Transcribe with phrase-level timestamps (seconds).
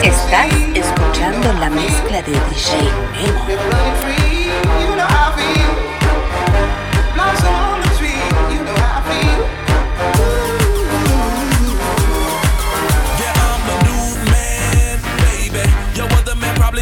[0.00, 3.46] Estás escuchando la mezcla de DJ Nemo.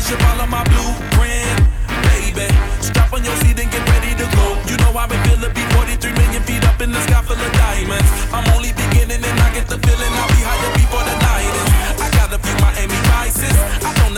[0.00, 1.60] should follow my blueprint,
[2.08, 2.48] baby.
[2.80, 4.56] Strap on your seat and get ready to go.
[4.66, 7.52] You know I've been feeling be 43 million feet up in the sky full of
[7.52, 8.10] diamonds.
[8.32, 10.79] I'm only beginning and I get the feeling I'll be higher.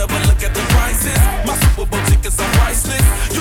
[0.06, 1.18] never look at the prices.
[1.46, 3.31] My Super Bowl tickets are priceless.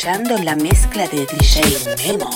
[0.00, 1.60] escuchando la mezcla de DJ
[2.06, 2.30] Memo.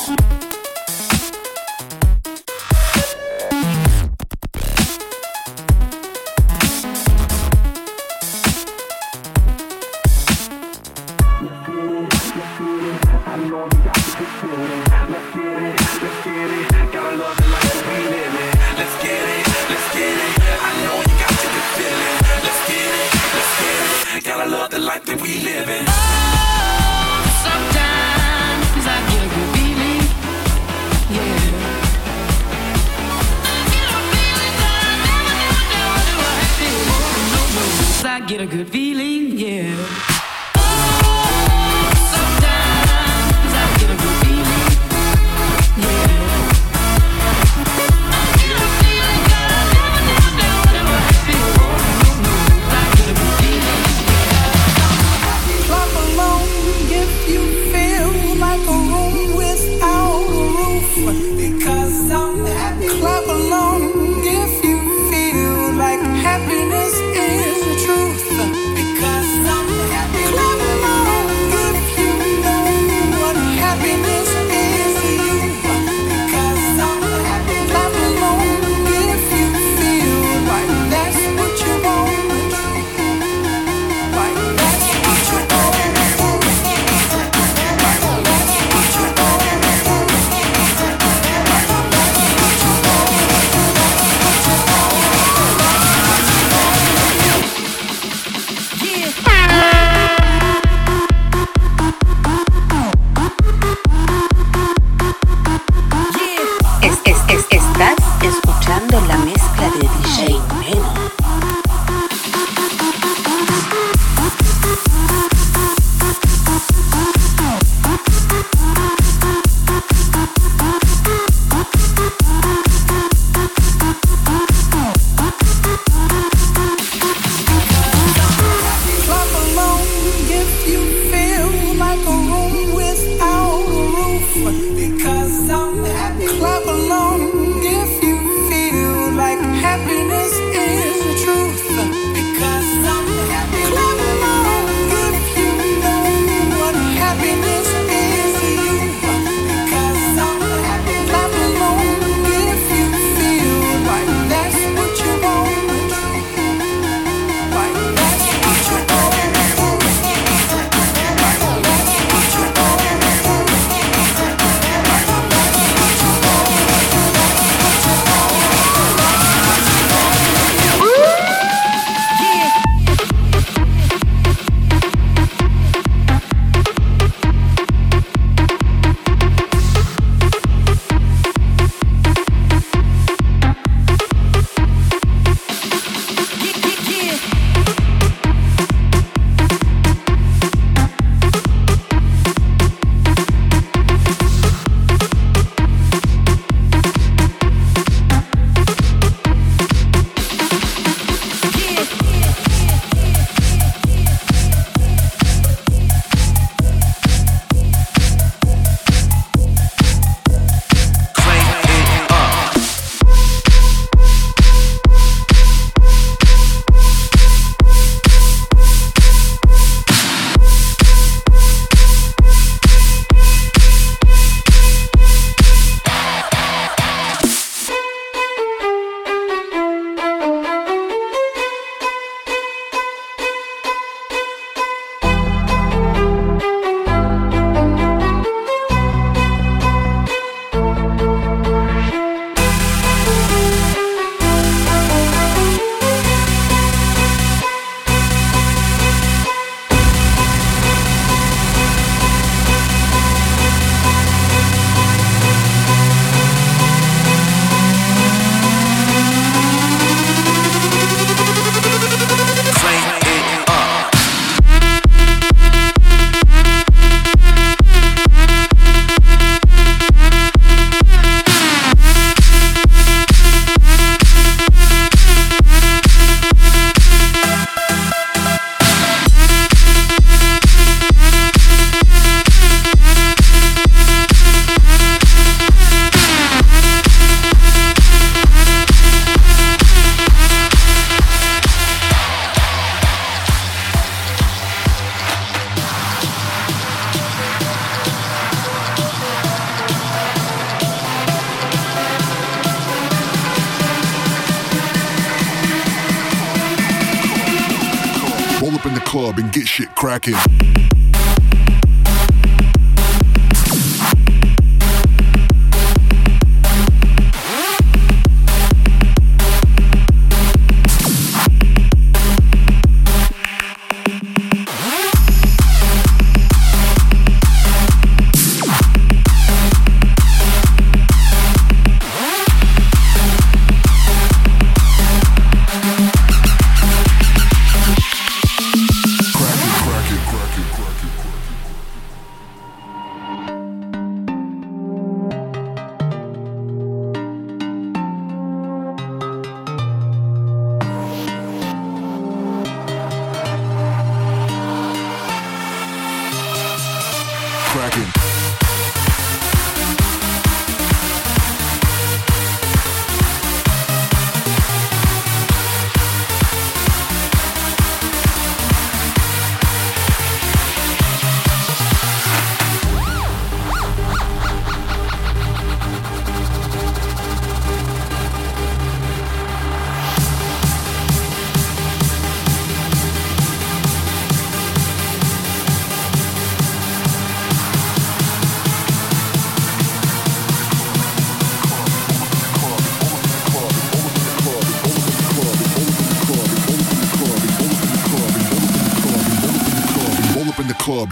[309.34, 310.73] Get shit cracking.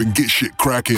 [0.03, 0.97] And get shit cracking.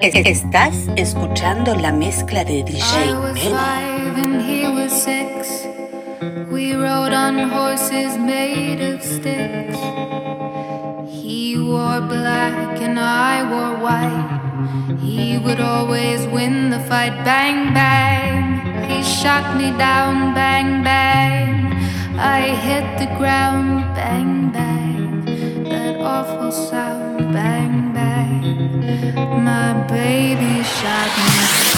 [0.00, 3.16] Estás escuchando la mezcla de DJ
[6.50, 9.76] We rode on horses made of sticks.
[11.10, 15.00] He wore black and I wore white.
[15.00, 17.24] He would always win the fight.
[17.24, 18.88] Bang, bang.
[18.88, 20.32] He shot me down.
[20.32, 21.72] Bang, bang.
[22.16, 23.84] I hit the ground.
[23.96, 25.24] Bang, bang.
[25.68, 26.87] That awful sound.
[27.32, 29.44] Bang, bang.
[29.44, 31.77] My baby shot me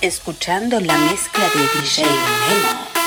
[0.00, 2.99] escuchando la mezcla de DJ Memo.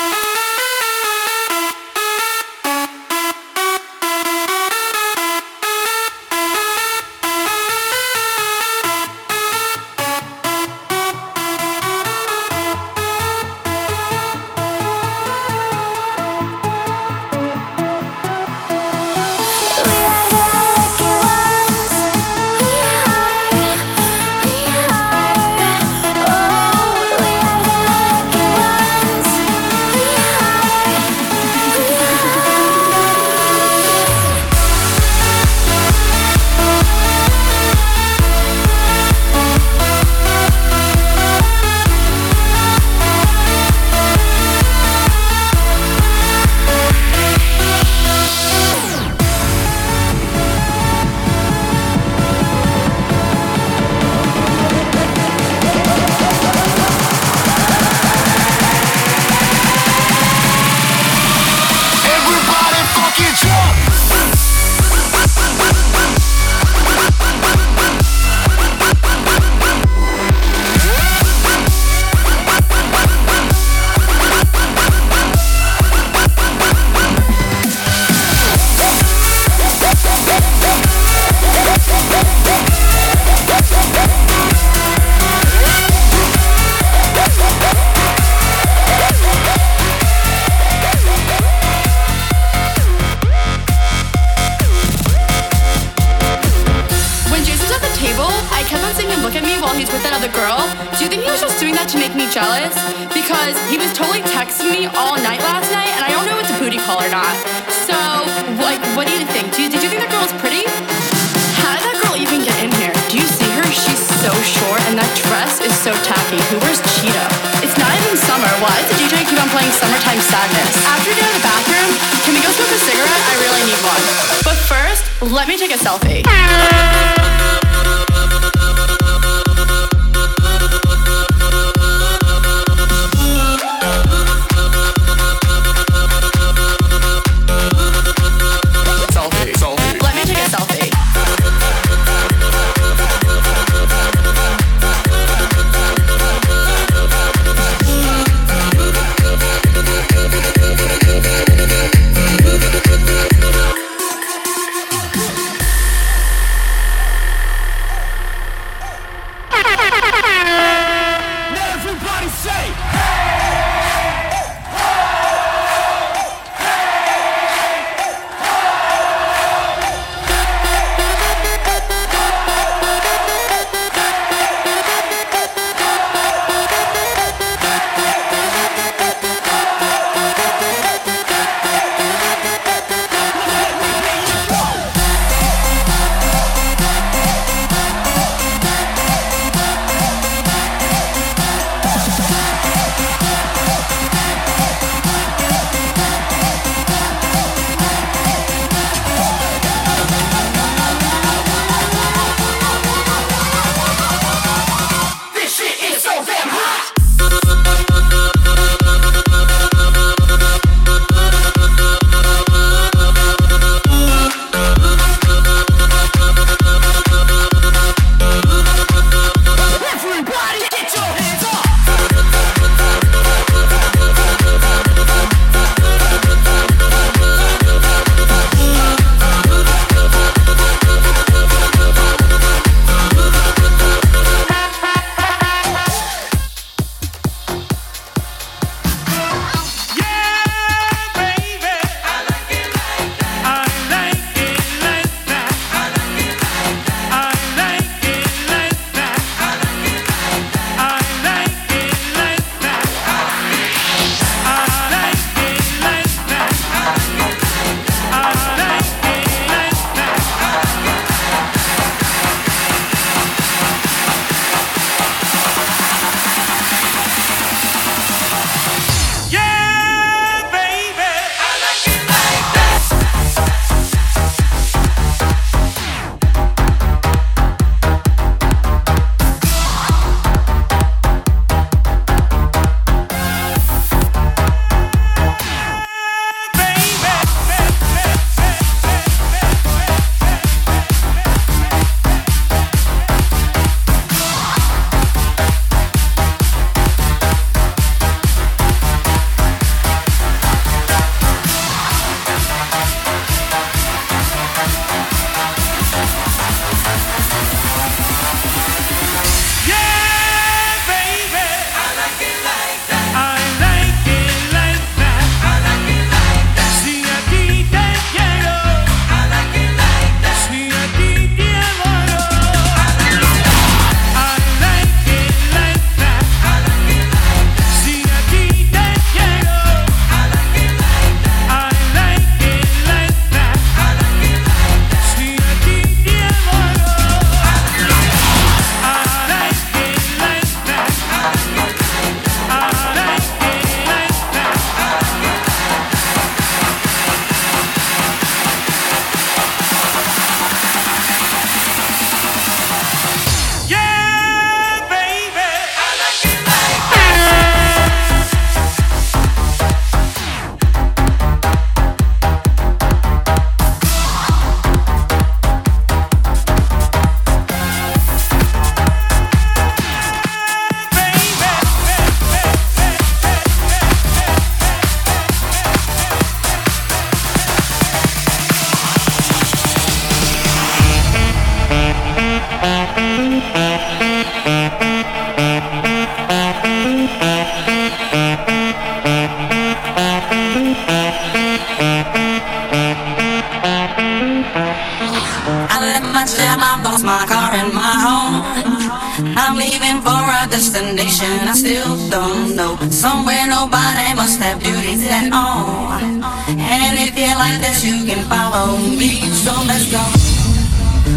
[407.64, 409.20] You you can follow me.
[409.32, 410.02] So let's go.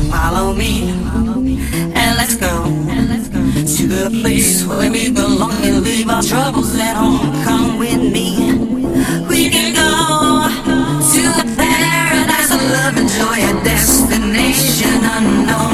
[0.10, 0.90] Follow me.
[1.94, 2.64] And let's go.
[3.76, 7.44] To the place where we belong and leave our troubles at home.
[7.44, 8.30] Come with me.
[9.28, 10.48] We can go
[11.12, 15.67] to a paradise of love and joy, a destination unknown.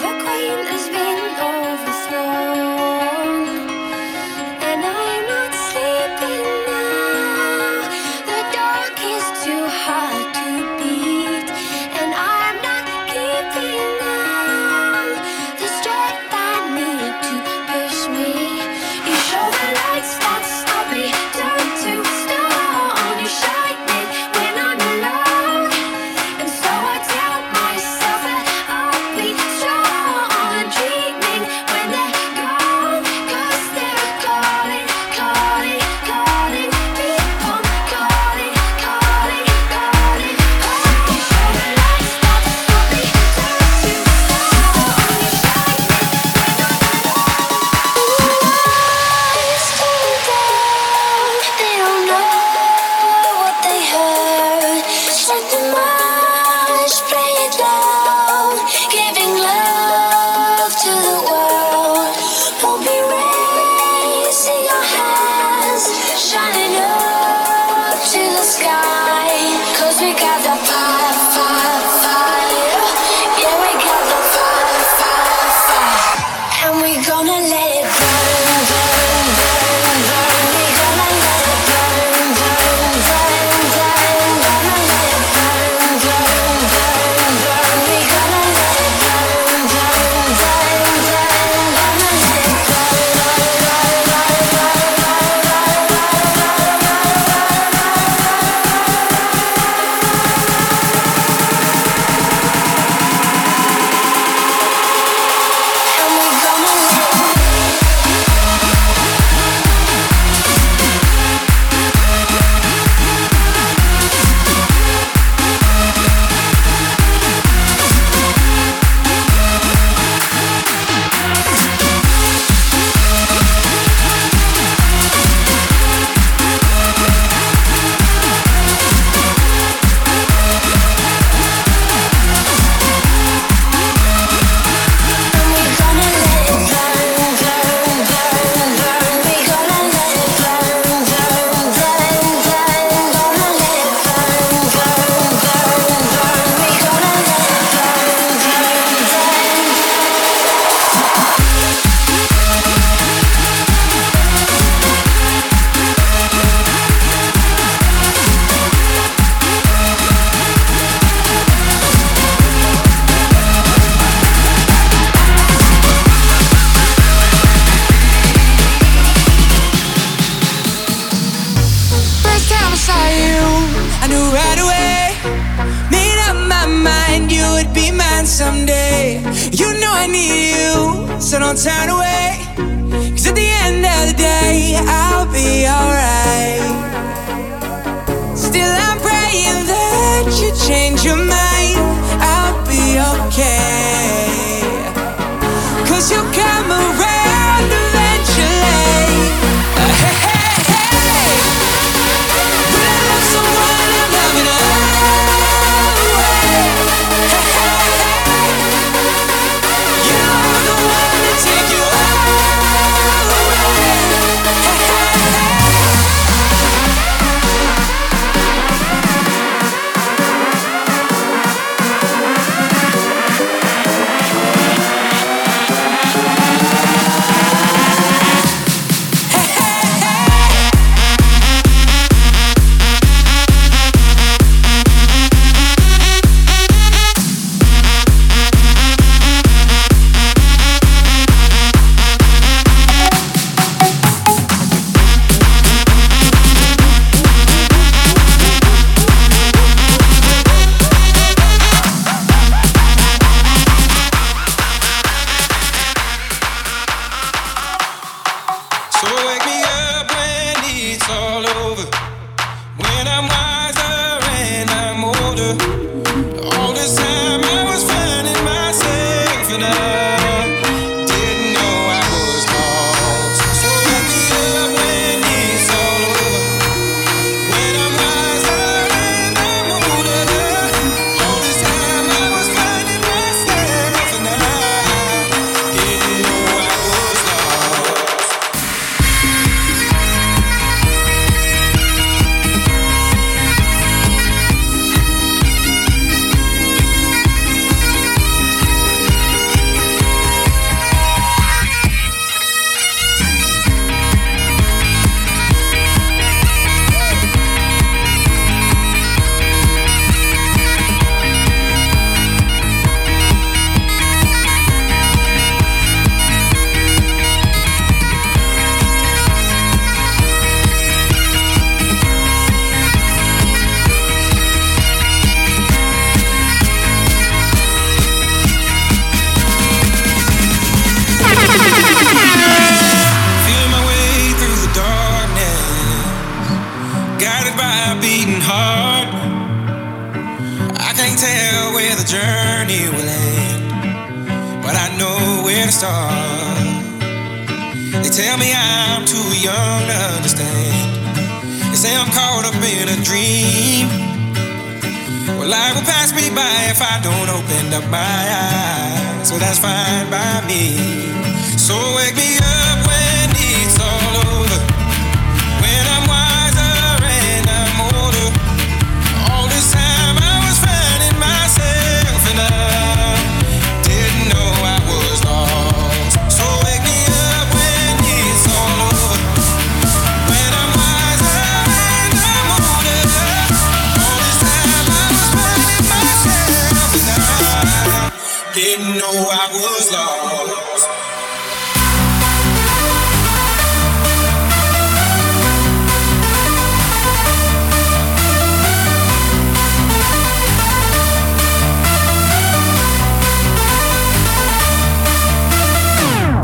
[0.00, 0.69] the queen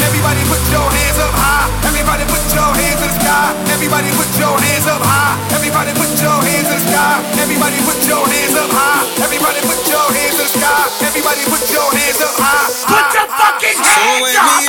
[0.00, 1.70] Everybody put your hands up high.
[1.88, 2.25] Everybody
[2.56, 3.52] your hands in the sky.
[3.76, 5.36] Everybody put your hands up high.
[5.52, 7.20] Everybody put your hands in the sky.
[7.36, 9.04] Everybody put your hands up high.
[9.20, 10.88] Everybody put your hands in the sky.
[11.04, 12.72] Everybody put your hands up high.
[12.88, 14.64] Put your fucking hands up.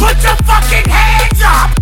[0.00, 1.78] Put your fucking hands up!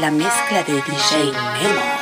[0.00, 2.01] La mezcla de DJ Memo.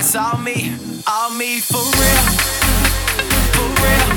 [0.00, 0.72] That's all me.
[1.06, 2.24] All me for real.
[3.52, 4.08] For real.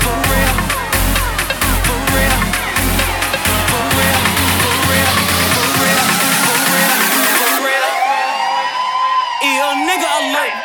[0.00, 0.56] For real.
[1.84, 2.38] For real.
[3.68, 4.24] For real.
[4.72, 6.00] For real.
[6.44, 6.96] For real.
[7.36, 7.92] For real.
[9.84, 10.63] Nigga alert.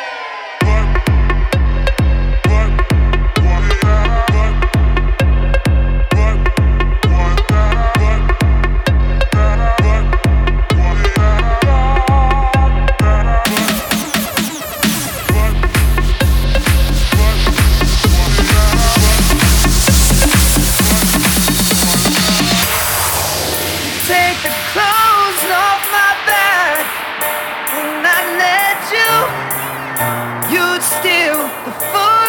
[30.80, 32.19] but still the full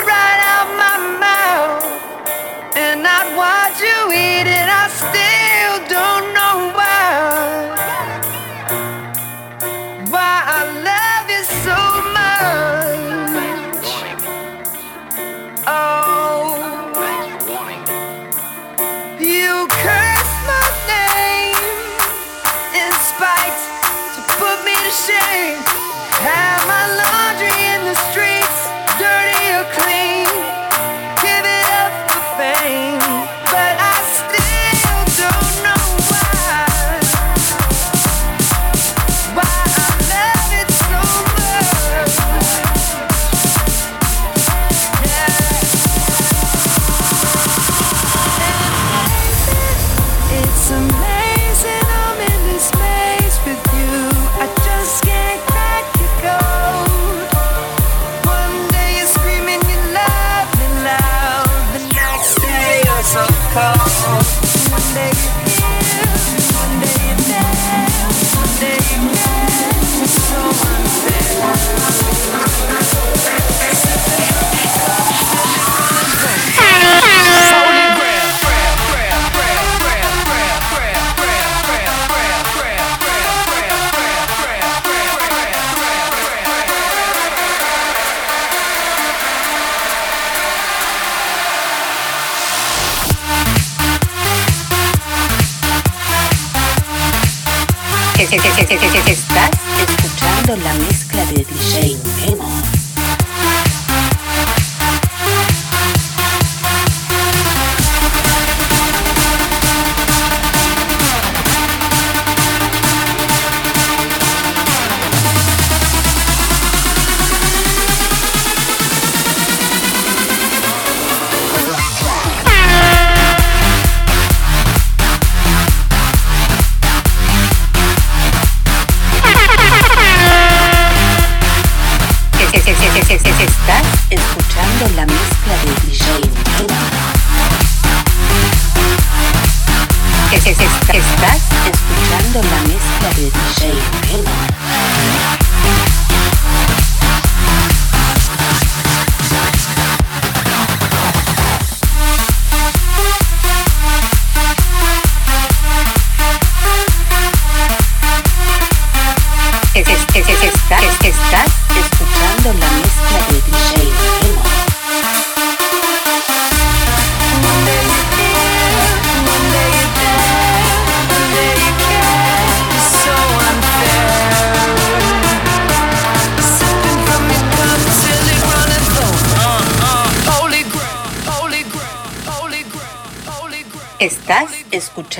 [98.33, 99.49] Estás
[99.89, 102.80] escuchando la mezcla de DJ Memo.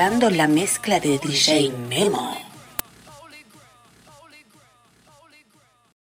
[0.10, 2.41] La mezcla de DJ Memo.